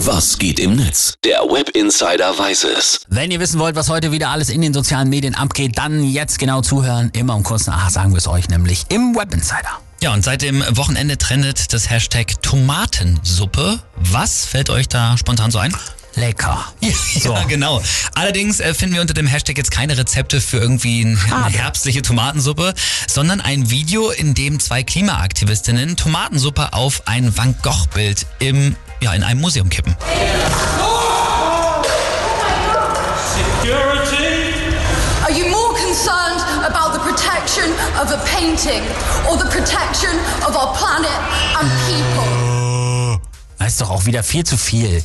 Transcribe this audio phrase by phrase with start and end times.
[0.00, 1.14] Was geht im Netz?
[1.24, 3.00] Der Web Insider weiß es.
[3.08, 6.38] Wenn ihr wissen wollt, was heute wieder alles in den sozialen Medien abgeht, dann jetzt
[6.38, 7.10] genau zuhören.
[7.14, 9.80] Immer um kurz nach sagen wir es euch nämlich im Web Insider.
[10.02, 13.80] Ja, und seit dem Wochenende trendet das Hashtag Tomatensuppe.
[13.96, 15.74] Was fällt euch da spontan so ein?
[16.14, 16.64] Lecker.
[17.20, 17.32] So.
[17.32, 17.82] Ja, genau.
[18.14, 22.74] Allerdings äh, finden wir unter dem Hashtag jetzt keine Rezepte für irgendwie eine herbstliche Tomatensuppe,
[23.08, 29.22] sondern ein Video, in dem zwei Klimaaktivistinnen Tomatensuppe auf ein Van Gogh-Bild im, ja, in
[29.22, 29.96] einem Museum kippen.
[33.34, 34.76] Security.
[35.24, 37.70] Are you more concerned about the protection
[38.00, 38.82] of a painting
[39.28, 40.14] or the protection
[40.46, 41.20] of our planet
[41.58, 43.20] and people?
[43.58, 45.02] Das ist doch auch wieder viel zu viel.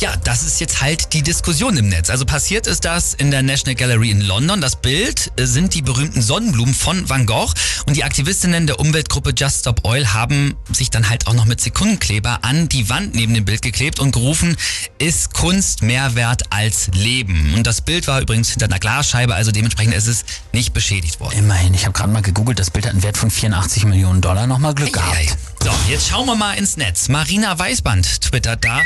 [0.00, 2.10] Ja, das ist jetzt halt die Diskussion im Netz.
[2.10, 4.60] Also passiert ist das in der National Gallery in London.
[4.60, 7.52] Das Bild äh, sind die berühmten Sonnenblumen von Van Gogh
[7.86, 11.60] und die Aktivistinnen der Umweltgruppe Just Stop Oil haben sich dann halt auch noch mit
[11.60, 14.56] Sekundenkleber an die Wand neben dem Bild geklebt und gerufen,
[14.98, 17.54] ist Kunst mehr wert als Leben.
[17.54, 21.38] Und das Bild war übrigens hinter einer Glasscheibe, also dementsprechend ist es nicht beschädigt worden.
[21.38, 24.46] Immerhin, ich habe gerade mal gegoogelt, das Bild hat einen Wert von 84 Millionen Dollar.
[24.46, 25.16] Nochmal Glück gehabt.
[25.16, 25.28] Eieiei.
[25.62, 27.08] So, jetzt schauen wir mal ins Netz.
[27.08, 28.80] Marina Weißband twittert da.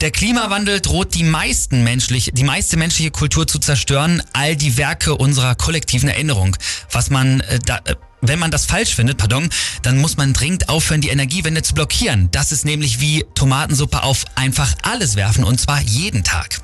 [0.00, 5.16] Der Klimawandel droht die meisten menschlich, die meiste menschliche Kultur zu zerstören, all die Werke
[5.16, 6.54] unserer kollektiven Erinnerung.
[6.92, 7.94] Was man äh, da, äh,
[8.28, 9.48] wenn man das falsch findet, pardon,
[9.82, 12.28] dann muss man dringend aufhören, die Energiewende zu blockieren.
[12.32, 16.60] Das ist nämlich wie Tomatensuppe auf einfach alles werfen und zwar jeden Tag.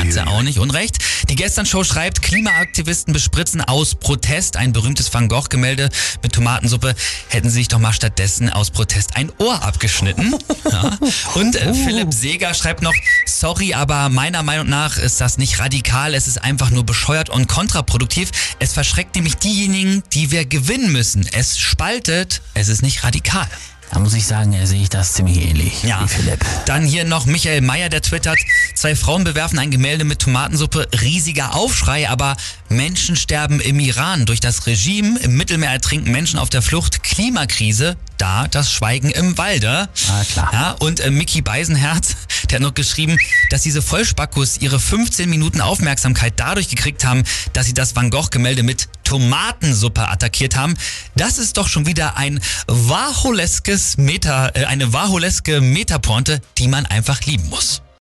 [0.00, 0.98] Hat sie auch nicht unrecht.
[1.28, 5.90] Die Gestern-Show schreibt, Klimaaktivisten bespritzen aus Protest ein berühmtes Van Gogh-Gemälde
[6.22, 6.94] mit Tomatensuppe.
[7.28, 10.34] Hätten sie sich doch mal stattdessen aus Protest ein Ohr abgeschnitten.
[10.70, 10.96] Ja.
[11.34, 12.94] Und äh, Philipp Seeger schreibt noch,
[13.26, 16.14] sorry, aber meiner Meinung nach ist das nicht radikal.
[16.14, 18.30] Es ist einfach nur bescheuert und kontraproduktiv.
[18.60, 21.26] Es verschreckt nämlich diejenigen, die wir gewinnen müssen.
[21.32, 23.46] Es spaltet, es ist nicht radikal.
[23.92, 26.00] Da muss ich sagen, äh, sehe ich das ziemlich ähnlich Ja.
[26.04, 26.38] wie Philipp.
[26.66, 28.38] Dann hier noch Michael Meyer, der twittert,
[28.76, 32.36] zwei Frauen bewerfen ein Gemälde mit Tomatensuppe, riesiger Aufschrei, aber
[32.68, 37.96] Menschen sterben im Iran durch das Regime, im Mittelmeer ertrinken Menschen auf der Flucht, Klimakrise,
[38.16, 39.88] da das Schweigen im Walde.
[40.08, 40.50] Ah, klar.
[40.52, 42.14] Ja, und äh, Mickey Beisenherz,
[42.48, 43.18] der hat noch geschrieben,
[43.50, 47.24] dass diese Vollspackos ihre 15 Minuten Aufmerksamkeit dadurch gekriegt haben,
[47.54, 50.74] dass sie das Van Gogh-Gemälde mit Tomatensuppe attackiert haben.
[51.16, 52.38] Das ist doch schon wieder ein
[52.68, 57.82] warholeskes Meta, äh, eine warholeske Metapointe, die man einfach lieben muss.